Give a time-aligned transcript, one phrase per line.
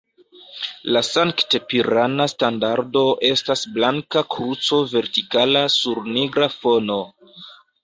[0.95, 7.01] La sankt-pirana standardo estas blanka kruco vertikala sur nigra fono.